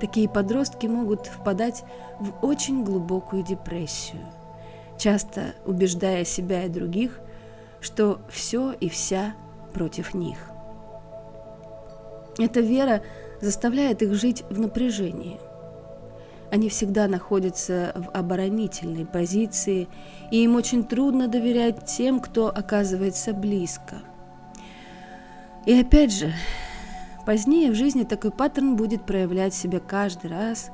Такие 0.00 0.28
подростки 0.28 0.86
могут 0.86 1.26
впадать 1.26 1.84
в 2.18 2.44
очень 2.44 2.84
глубокую 2.84 3.42
депрессию, 3.42 4.22
часто 4.98 5.54
убеждая 5.66 6.24
себя 6.24 6.64
и 6.64 6.70
других, 6.70 7.20
что 7.80 8.20
все 8.30 8.72
и 8.72 8.88
вся 8.88 9.34
против 9.74 10.14
них. 10.14 10.38
Эта 12.38 12.60
вера 12.60 13.02
заставляет 13.42 14.00
их 14.02 14.14
жить 14.14 14.44
в 14.48 14.58
напряжении. 14.58 15.38
Они 16.50 16.68
всегда 16.68 17.06
находятся 17.06 17.92
в 17.94 18.10
оборонительной 18.16 19.06
позиции, 19.06 19.86
и 20.30 20.42
им 20.42 20.56
очень 20.56 20.84
трудно 20.84 21.28
доверять 21.28 21.84
тем, 21.84 22.20
кто 22.20 22.48
оказывается 22.48 23.32
близко. 23.32 23.98
И 25.66 25.78
опять 25.78 26.12
же, 26.12 26.32
Позднее 27.26 27.70
в 27.70 27.74
жизни 27.74 28.04
такой 28.04 28.30
паттерн 28.30 28.76
будет 28.76 29.04
проявлять 29.04 29.54
себя 29.54 29.78
каждый 29.80 30.30
раз, 30.30 30.70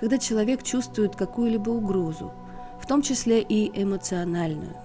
когда 0.00 0.18
человек 0.18 0.62
чувствует 0.62 1.16
какую-либо 1.16 1.70
угрозу, 1.70 2.32
в 2.80 2.86
том 2.86 3.02
числе 3.02 3.40
и 3.40 3.70
эмоциональную. 3.80 4.76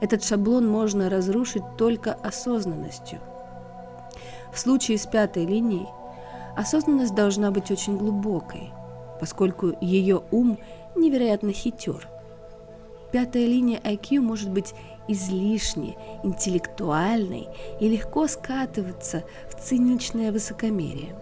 Этот 0.00 0.24
шаблон 0.24 0.68
можно 0.68 1.08
разрушить 1.08 1.62
только 1.78 2.12
осознанностью. 2.12 3.20
В 4.52 4.58
случае 4.58 4.98
с 4.98 5.06
пятой 5.06 5.46
линией 5.46 5.86
осознанность 6.56 7.14
должна 7.14 7.50
быть 7.50 7.70
очень 7.70 7.96
глубокой, 7.96 8.72
поскольку 9.20 9.74
ее 9.80 10.22
ум 10.30 10.58
невероятно 10.96 11.52
хитер. 11.52 12.08
Пятая 13.12 13.46
линия 13.46 13.78
IQ 13.78 14.20
может 14.20 14.50
быть 14.50 14.74
излишне 15.08 15.96
интеллектуальной 16.22 17.48
и 17.80 17.88
легко 17.88 18.26
скатываться 18.26 19.24
в 19.50 19.60
циничное 19.60 20.32
высокомерие. 20.32 21.14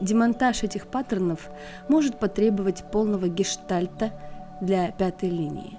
Демонтаж 0.00 0.62
этих 0.62 0.86
паттернов 0.88 1.48
может 1.88 2.18
потребовать 2.18 2.90
полного 2.90 3.28
гештальта 3.28 4.12
для 4.60 4.90
пятой 4.90 5.30
линии. 5.30 5.78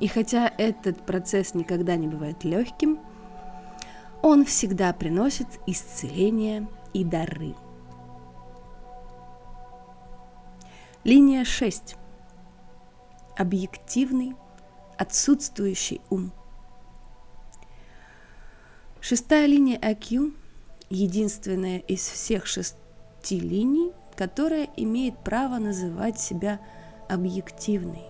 И 0.00 0.08
хотя 0.08 0.52
этот 0.58 1.00
процесс 1.06 1.54
никогда 1.54 1.96
не 1.96 2.08
бывает 2.08 2.42
легким, 2.42 2.98
он 4.22 4.44
всегда 4.44 4.92
приносит 4.92 5.46
исцеление 5.66 6.66
и 6.92 7.04
дары. 7.04 7.54
Линия 11.04 11.44
6. 11.44 11.96
Объективный 13.36 14.34
отсутствующий 14.98 16.00
ум. 16.10 16.32
Шестая 19.00 19.46
линия 19.46 19.78
IQ– 19.78 20.34
единственная 20.90 21.78
из 21.78 22.00
всех 22.00 22.46
шести 22.46 23.38
линий, 23.38 23.92
которая 24.16 24.68
имеет 24.76 25.18
право 25.18 25.58
называть 25.58 26.18
себя 26.18 26.60
объективной. 27.08 28.04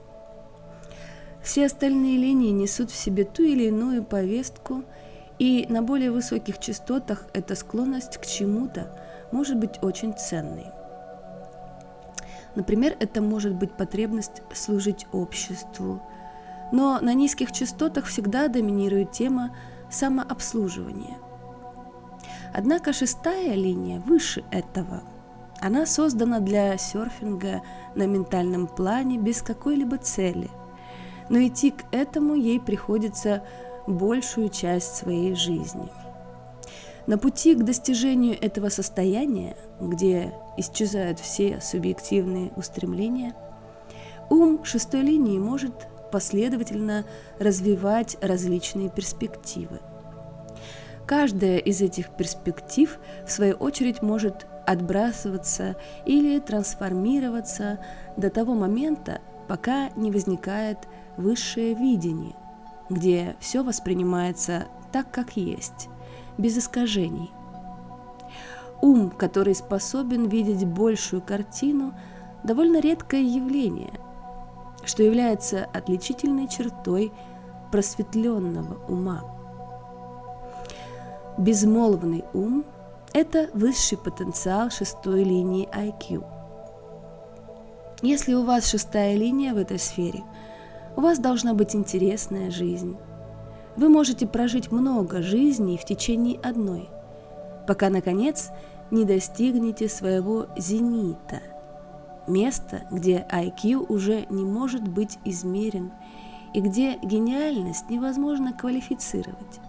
Все 1.42 1.66
остальные 1.66 2.18
линии 2.18 2.50
несут 2.50 2.90
в 2.90 2.96
себе 2.96 3.24
ту 3.24 3.42
или 3.42 3.64
иную 3.64 4.04
повестку, 4.04 4.84
и 5.38 5.66
на 5.68 5.82
более 5.82 6.12
высоких 6.12 6.60
частотах 6.60 7.26
эта 7.34 7.56
склонность 7.56 8.18
к 8.18 8.24
чему-то 8.26 8.96
может 9.32 9.58
быть 9.58 9.82
очень 9.82 10.16
ценной. 10.16 10.66
Например, 12.54 12.96
это 13.00 13.20
может 13.20 13.56
быть 13.56 13.72
потребность 13.72 14.42
служить 14.54 15.06
обществу– 15.12 16.00
но 16.72 16.98
на 17.00 17.14
низких 17.14 17.52
частотах 17.52 18.06
всегда 18.06 18.48
доминирует 18.48 19.12
тема 19.12 19.54
самообслуживания. 19.90 21.16
Однако 22.52 22.92
шестая 22.92 23.54
линия 23.54 24.00
выше 24.00 24.44
этого. 24.50 25.02
Она 25.60 25.86
создана 25.86 26.40
для 26.40 26.76
серфинга 26.76 27.62
на 27.94 28.06
ментальном 28.06 28.66
плане 28.66 29.18
без 29.18 29.42
какой-либо 29.42 29.98
цели. 29.98 30.50
Но 31.28 31.38
идти 31.38 31.70
к 31.70 31.84
этому 31.90 32.34
ей 32.34 32.60
приходится 32.60 33.42
большую 33.86 34.50
часть 34.50 34.96
своей 34.96 35.34
жизни. 35.34 35.88
На 37.06 37.18
пути 37.18 37.54
к 37.54 37.64
достижению 37.64 38.36
этого 38.40 38.68
состояния, 38.68 39.56
где 39.80 40.32
исчезают 40.56 41.20
все 41.20 41.60
субъективные 41.60 42.52
устремления, 42.56 43.34
ум 44.30 44.64
шестой 44.64 45.02
линии 45.02 45.38
может 45.38 45.88
последовательно 46.14 47.04
развивать 47.40 48.16
различные 48.20 48.88
перспективы. 48.88 49.80
Каждая 51.06 51.58
из 51.58 51.80
этих 51.80 52.10
перспектив, 52.10 53.00
в 53.26 53.32
свою 53.32 53.54
очередь, 53.54 54.00
может 54.00 54.46
отбрасываться 54.64 55.74
или 56.06 56.38
трансформироваться 56.38 57.80
до 58.16 58.30
того 58.30 58.54
момента, 58.54 59.22
пока 59.48 59.90
не 59.96 60.12
возникает 60.12 60.78
высшее 61.16 61.74
видение, 61.74 62.36
где 62.90 63.34
все 63.40 63.64
воспринимается 63.64 64.66
так, 64.92 65.10
как 65.10 65.36
есть, 65.36 65.88
без 66.38 66.56
искажений. 66.56 67.32
Ум, 68.82 69.10
который 69.10 69.56
способен 69.56 70.28
видеть 70.28 70.64
большую 70.64 71.22
картину, 71.22 71.92
довольно 72.44 72.78
редкое 72.78 73.22
явление– 73.22 73.90
что 74.86 75.02
является 75.02 75.66
отличительной 75.72 76.48
чертой 76.48 77.12
просветленного 77.72 78.78
ума. 78.88 79.24
Безмолвный 81.38 82.24
ум– 82.32 82.64
это 83.12 83.48
высший 83.54 83.98
потенциал 83.98 84.70
шестой 84.70 85.24
линии 85.24 85.68
IQ. 85.68 86.24
Если 88.02 88.34
у 88.34 88.44
вас 88.44 88.68
шестая 88.68 89.16
линия 89.16 89.54
в 89.54 89.58
этой 89.58 89.78
сфере, 89.78 90.22
у 90.96 91.00
вас 91.00 91.18
должна 91.18 91.54
быть 91.54 91.74
интересная 91.74 92.50
жизнь. 92.50 92.96
Вы 93.76 93.88
можете 93.88 94.26
прожить 94.26 94.70
много 94.70 95.22
жизней 95.22 95.76
в 95.76 95.84
течение 95.84 96.38
одной, 96.40 96.88
пока, 97.66 97.90
наконец, 97.90 98.50
не 98.90 99.04
достигнете 99.04 99.88
своего 99.88 100.46
зенита, 100.56 101.40
места, 102.26 102.82
где 102.90 103.26
IQ 103.30 103.86
уже 103.88 104.26
не 104.30 104.44
может 104.44 104.86
быть 104.86 105.18
измерен 105.24 105.92
и 106.52 106.60
где 106.60 106.96
гениальность 107.02 107.90
невозможно 107.90 108.52
квалифицировать. 108.52 109.60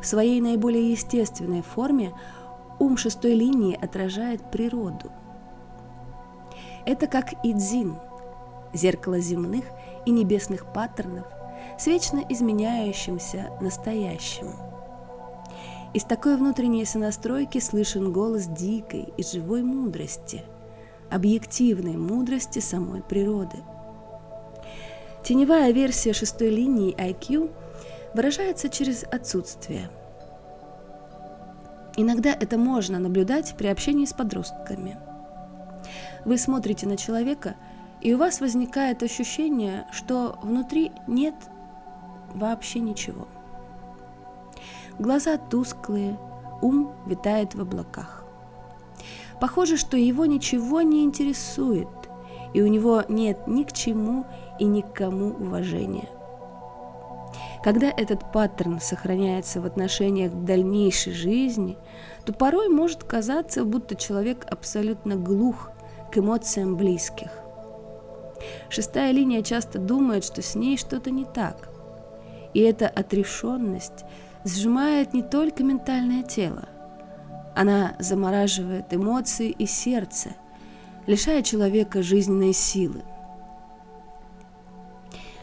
В 0.00 0.06
своей 0.06 0.40
наиболее 0.40 0.92
естественной 0.92 1.62
форме 1.62 2.12
ум 2.78 2.96
шестой 2.96 3.34
линии 3.34 3.78
отражает 3.80 4.50
природу. 4.50 5.10
Это 6.86 7.06
как 7.06 7.32
идзин, 7.42 7.96
зеркало 8.72 9.20
земных 9.20 9.64
и 10.04 10.10
небесных 10.10 10.72
паттернов 10.72 11.26
с 11.78 11.86
вечно 11.86 12.22
изменяющимся 12.28 13.50
настоящим. 13.60 14.48
Из 15.94 16.02
такой 16.04 16.36
внутренней 16.36 16.84
сонастройки 16.84 17.58
слышен 17.58 18.12
голос 18.12 18.46
дикой 18.46 19.12
и 19.16 19.22
живой 19.22 19.62
мудрости, 19.62 20.42
объективной 21.10 21.96
мудрости 21.96 22.58
самой 22.58 23.02
природы. 23.02 23.58
Теневая 25.22 25.72
версия 25.72 26.12
шестой 26.12 26.50
линии 26.50 26.94
IQ 26.96 27.50
выражается 28.14 28.68
через 28.68 29.04
отсутствие. 29.04 29.90
Иногда 31.96 32.30
это 32.30 32.58
можно 32.58 32.98
наблюдать 32.98 33.54
при 33.56 33.68
общении 33.68 34.04
с 34.04 34.12
подростками. 34.12 34.98
Вы 36.24 36.38
смотрите 36.38 36.86
на 36.86 36.96
человека, 36.96 37.54
и 38.00 38.12
у 38.12 38.18
вас 38.18 38.40
возникает 38.40 39.02
ощущение, 39.02 39.86
что 39.92 40.38
внутри 40.42 40.92
нет 41.06 41.34
вообще 42.34 42.80
ничего. 42.80 43.28
Глаза 44.98 45.38
тусклые, 45.38 46.18
ум 46.60 46.92
витает 47.06 47.54
в 47.54 47.60
облаках. 47.60 48.23
Похоже, 49.44 49.76
что 49.76 49.98
его 49.98 50.24
ничего 50.24 50.80
не 50.80 51.04
интересует, 51.04 51.86
и 52.54 52.62
у 52.62 52.66
него 52.66 53.02
нет 53.10 53.46
ни 53.46 53.64
к 53.64 53.74
чему 53.74 54.24
и 54.58 54.64
ни 54.64 54.80
к 54.80 54.94
кому 54.94 55.34
уважения. 55.38 56.08
Когда 57.62 57.88
этот 57.94 58.32
паттерн 58.32 58.80
сохраняется 58.80 59.60
в 59.60 59.66
отношениях 59.66 60.32
к 60.32 60.44
дальнейшей 60.46 61.12
жизни, 61.12 61.76
то 62.24 62.32
порой 62.32 62.70
может 62.70 63.04
казаться, 63.04 63.66
будто 63.66 63.96
человек 63.96 64.46
абсолютно 64.50 65.16
глух 65.16 65.72
к 66.10 66.16
эмоциям 66.16 66.76
близких. 66.76 67.28
Шестая 68.70 69.12
линия 69.12 69.42
часто 69.42 69.78
думает, 69.78 70.24
что 70.24 70.40
с 70.40 70.54
ней 70.54 70.78
что-то 70.78 71.10
не 71.10 71.26
так. 71.26 71.68
И 72.54 72.60
эта 72.60 72.88
отрешенность 72.88 74.06
сжимает 74.42 75.12
не 75.12 75.22
только 75.22 75.62
ментальное 75.62 76.22
тело. 76.22 76.70
Она 77.54 77.96
замораживает 77.98 78.92
эмоции 78.92 79.50
и 79.50 79.66
сердце, 79.66 80.34
лишая 81.06 81.42
человека 81.42 82.02
жизненной 82.02 82.52
силы. 82.52 83.02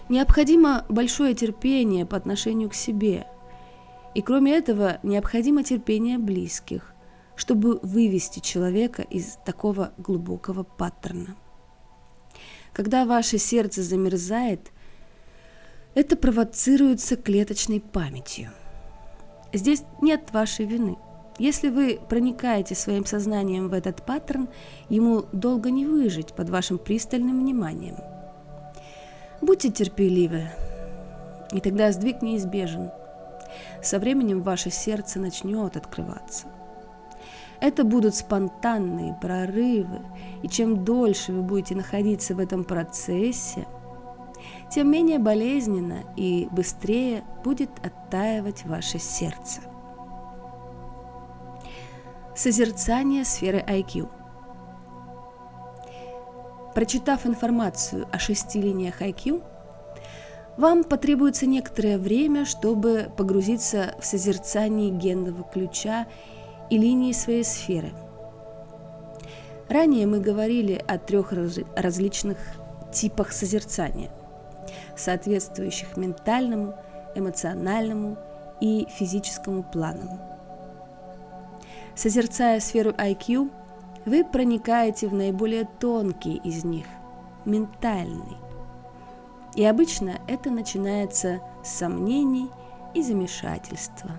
Необходимо 0.10 0.86
большое 0.89 1.34
терпение 1.34 2.06
по 2.06 2.17
отношению 2.17 2.69
к 2.69 2.74
себе. 2.74 3.28
И 4.13 4.21
кроме 4.21 4.54
этого, 4.58 5.00
необходимо 5.04 5.63
терпение 5.63 6.17
близких, 6.17 6.93
чтобы 7.36 7.80
вывести 7.82 8.39
человека 8.39 9.04
из 9.04 9.38
такого 9.45 9.93
глубокого 9.97 10.63
паттерна. 10.63 11.38
Когда 12.74 13.06
ваше 13.06 13.38
сердце 13.38 13.84
замерзает, 13.84 14.71
это 15.95 16.17
провоцируется 16.17 17.15
клеточной 17.15 17.80
памятью– 17.80 18.52
Здесь 19.54 19.84
нет 20.02 20.32
вашей 20.32 20.65
вины. 20.65 20.97
Если 21.42 21.70
вы 21.70 22.00
проникаете 22.08 22.76
своим 22.76 23.04
сознанием 23.04 23.68
в 23.68 23.74
этот 23.74 24.04
паттерн, 24.04 24.48
ему 24.90 25.26
долго 25.32 25.72
не 25.72 25.88
выжить 25.88 26.34
под 26.34 26.52
вашим 26.52 26.78
пристальным 26.78 27.40
вниманием. 27.40 27.96
Будьте 29.42 29.72
терпеливы, 29.72 30.52
и 31.52 31.60
тогда 31.60 31.92
сдвиг 31.92 32.22
неизбежен. 32.22 32.92
Со 33.82 33.98
временем 33.98 34.44
ваше 34.44 34.70
сердце 34.70 35.20
начнет 35.20 35.76
открываться. 35.76 36.46
Это 37.60 37.86
будут 37.86 38.14
спонтанные 38.14 39.18
прорывы, 39.20 40.02
и 40.44 40.48
чем 40.48 40.86
дольше 40.86 41.32
вы 41.32 41.42
будете 41.42 41.74
находиться 41.74 42.36
в 42.36 42.40
этом 42.40 42.64
процессе– 42.64 43.66
тем 44.72 44.90
менее 44.90 45.20
болезненно 45.20 46.04
и 46.16 46.48
быстрее 46.52 47.24
будет 47.44 47.70
оттаивать 47.86 48.66
ваше 48.66 49.00
сердце. 49.00 49.62
Созерцание 52.36 53.26
сферы 53.26 53.60
IQ. 53.67 54.10
Прочитав 56.74 57.26
информацию 57.26 58.08
о 58.10 58.20
шести 58.20 58.62
линиях 58.62 59.02
IQ, 59.02 59.44
вам 60.56 60.86
потребуется 60.86 61.46
некоторое 61.46 61.98
время, 61.98 62.46
чтобы 62.46 63.12
погрузиться 63.17 63.96
в 64.00 64.06
созерцание 64.06 64.91
генного 64.91 65.44
ключа 65.44 66.08
и 66.70 66.78
линии 66.78 67.12
своей 67.12 67.44
сферы. 67.44 67.91
Ранее 69.67 70.08
мы 70.08 70.22
говорили 70.22 70.82
о 70.88 70.98
трех 70.98 71.34
различных 71.76 72.38
типах 72.94 73.34
созерцания– 73.34 74.10
соответствующих 74.96 75.98
ментальному, 75.98 76.76
эмоциональному 77.13 78.17
и 78.62 78.88
физическому 78.89 79.63
планам. 79.63 80.31
Созерцая 81.96 82.60
сферу 82.60 82.92
IQ, 82.92 83.52
вы 84.06 84.24
проникаете 84.24 85.08
в 85.08 85.14
наиболее 85.14 85.68
тонкий 85.80 86.38
из 86.44 86.64
них– 86.64 86.86
ментальный. 87.46 88.38
И 89.56 89.66
обычно 89.66 90.20
это 90.28 90.50
начинается 90.50 91.42
с 91.64 91.70
сомнений 91.70 92.50
и 92.94 93.04
замешательства. 93.04 94.12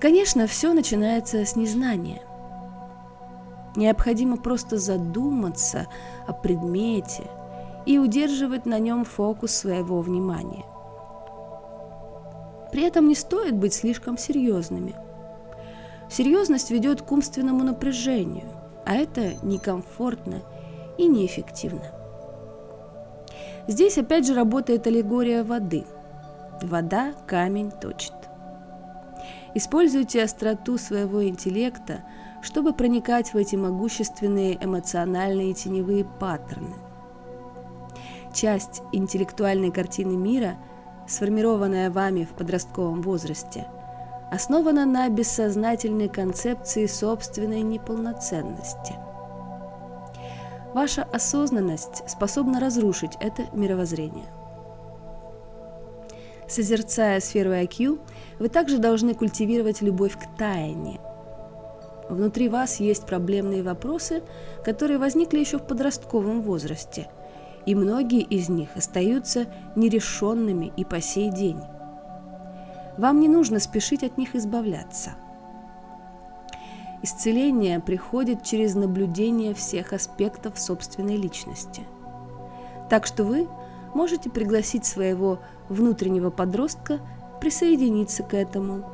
Конечно, 0.00 0.46
все 0.46 0.72
начинается 0.72 1.44
с 1.44 1.54
незнания. 1.54 2.22
Необходимо 3.76 4.36
просто 4.36 4.78
задуматься 4.78 5.86
о 6.26 6.32
предмете– 6.32 7.24
и 7.86 7.98
удерживать 7.98 8.66
на 8.66 8.78
нем 8.78 9.04
фокус 9.04 9.52
своего 9.52 10.00
внимания. 10.00 10.64
При 12.70 12.84
этом 12.84 13.08
не 13.08 13.14
стоит 13.14 13.54
быть 13.54 13.74
слишком 13.74 14.16
серьезными. 14.16 14.94
Серьезность 16.12 16.70
ведет 16.70 17.00
к 17.00 17.10
умственному 17.10 17.64
напряжению, 17.64 18.48
а 18.84 18.94
это 18.94 19.34
некомфортно 19.42 20.42
и 20.98 21.06
неэффективно. 21.06 21.86
Здесь 23.66 23.96
опять 23.96 24.26
же 24.26 24.34
работает 24.34 24.86
аллегория 24.86 25.42
воды. 25.42 25.84
Вода 26.60 27.14
камень 27.26 27.70
точит. 27.70 28.12
Используйте 29.54 30.22
остроту 30.22 30.76
своего 30.76 31.26
интеллекта, 31.26 32.04
чтобы 32.42 32.74
проникать 32.74 33.32
в 33.32 33.36
эти 33.36 33.56
могущественные 33.56 34.62
эмоциональные 34.62 35.54
теневые 35.54 36.04
паттерны– 36.04 36.74
часть 38.32 38.82
интеллектуальной 38.92 39.70
картины 39.70 40.16
мира, 40.16 40.56
сформированная 41.06 41.90
вами 41.90 42.24
в 42.24 42.30
подростковом 42.30 43.02
возрасте, 43.02 43.66
основана 44.32 44.86
на 44.86 45.08
бессознательной 45.10 46.08
концепции 46.08 46.86
собственной 46.86 47.60
неполноценности. 47.60 48.94
Ваша 50.72 51.02
осознанность 51.04 52.08
способна 52.08 52.58
разрушить 52.58 53.12
это 53.20 53.42
мировоззрение. 53.52 54.26
Созерцая 56.48 57.20
сферу 57.20 57.50
IQ, 57.50 58.00
вы 58.38 58.48
также 58.48 58.78
должны 58.78 59.14
культивировать 59.14 59.82
любовь 59.82 60.16
к 60.18 60.38
тайне. 60.38 60.98
Внутри 62.08 62.48
вас 62.48 62.80
есть 62.80 63.06
проблемные 63.06 63.62
вопросы, 63.62 64.22
которые 64.64 64.98
возникли 64.98 65.38
еще 65.40 65.58
в 65.58 65.66
подростковом 65.66 66.42
возрасте– 66.42 67.08
и 67.66 67.74
многие 67.74 68.22
из 68.22 68.48
них 68.48 68.70
остаются 68.76 69.46
нерешенными 69.76 70.72
и 70.76 70.84
по 70.84 71.00
сей 71.00 71.30
день. 71.30 71.60
Вам 72.98 73.20
не 73.20 73.28
нужно 73.28 73.58
спешить 73.58 74.02
от 74.02 74.18
них 74.18 74.34
избавляться. 74.34 75.12
Исцеление 77.02 77.80
приходит 77.80 78.44
через 78.44 78.74
наблюдение 78.74 79.54
всех 79.54 79.92
аспектов 79.92 80.58
собственной 80.58 81.16
личности. 81.16 81.82
Так 82.88 83.06
что 83.06 83.24
вы 83.24 83.48
можете 83.94 84.30
пригласить 84.30 84.84
своего 84.84 85.40
внутреннего 85.68 86.30
подростка 86.30 87.00
присоединиться 87.40 88.22
к 88.22 88.34
этому. 88.34 88.84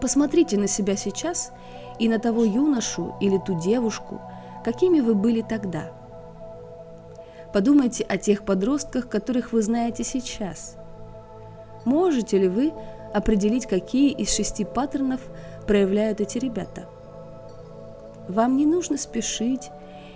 Посмотрите 0.00 0.58
на 0.58 0.66
себя 0.66 0.96
сейчас 0.96 1.52
и 1.98 2.08
на 2.08 2.18
того 2.18 2.44
юношу 2.44 3.14
или 3.20 3.38
ту 3.38 3.58
девушку, 3.58 4.20
какими 4.64 5.00
вы 5.00 5.14
были 5.14 5.42
тогда– 5.42 5.92
Подумайте 7.52 8.04
о 8.04 8.16
тех 8.16 8.44
подростках, 8.44 9.08
которых 9.08 9.52
вы 9.52 9.62
знаете 9.62 10.04
сейчас. 10.04 10.76
Можете 11.84 12.38
ли 12.38 12.48
вы 12.48 12.72
определить, 13.12 13.66
какие 13.66 14.12
из 14.12 14.34
шести 14.34 14.64
паттернов 14.64 15.20
проявляют 15.66 16.20
эти 16.20 16.38
ребята. 16.38 16.88
Вам 18.28 18.56
не 18.56 18.66
нужно 18.66 18.96
спешить 18.96 19.70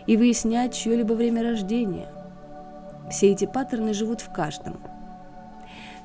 и 0.06 0.16
выяснять 0.16 0.74
чье-либо 0.74 1.14
время 1.14 1.42
рождения. 1.42 2.08
Все 3.10 3.32
эти 3.32 3.44
паттерны 3.44 3.94
живут 3.94 4.20
в 4.20 4.32
каждом. 4.32 4.80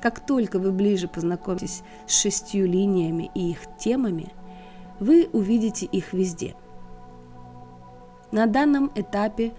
Как 0.02 0.20
только 0.20 0.58
вы 0.58 0.72
ближе 0.72 1.08
познакомитесь 1.08 1.82
с 2.06 2.20
шестью 2.20 2.66
линиями 2.66 3.30
и 3.34 3.50
их 3.50 3.60
темами, 3.78 4.32
вы 4.98 5.28
увидите 5.32 5.86
их 5.86 6.12
везде. 6.12 6.54
На 8.32 8.46
данном 8.46 8.90
этапе 8.94 9.52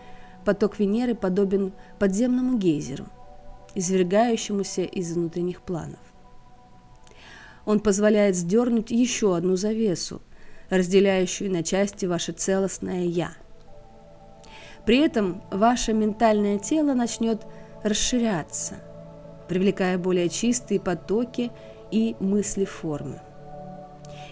поток 0.46 0.80
Венеры 0.80 1.14
подобен 1.14 1.74
подземному 2.00 2.58
гейзеру, 2.58 3.06
извергающемуся 3.76 4.82
из 4.84 5.14
внутренних 5.14 5.62
планов. 5.62 6.00
Он 7.66 7.80
позволяет 7.80 8.36
сдернуть 8.36 8.92
еще 8.92 9.36
одну 9.36 9.56
завесу, 9.56 10.22
разделяющую 10.70 11.52
на 11.52 11.64
части 11.64 12.06
ваше 12.06 12.32
целостное 12.32 13.04
«я», 13.04 13.34
при 14.86 14.98
этом 14.98 15.44
ваше 15.52 15.94
ментальное 15.94 16.58
тело 16.58 16.94
начнет 16.94 17.46
расширяться, 17.84 18.76
привлекая 19.48 19.98
более 19.98 20.30
чистые 20.30 20.80
потоки 20.80 21.52
и 21.92 22.16
мысли 22.20 22.66
формы. 22.66 23.22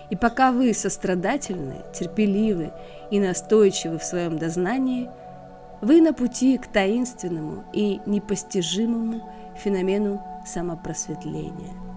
И 0.09 0.15
пока 0.15 0.51
вы 0.51 0.73
сострадательны, 0.73 1.83
терпеливы 1.93 2.71
и 3.11 3.19
настойчивы 3.19 3.99
в 3.99 4.03
своем 4.03 4.39
дознании, 4.39 5.09
вы 5.81 6.01
на 6.01 6.13
пути 6.13 6.57
к 6.57 6.67
таинственному 6.67 7.63
и 7.73 8.01
непостижимому 8.05 9.21
феномену 9.55 10.21
самопросветления– 10.45 11.73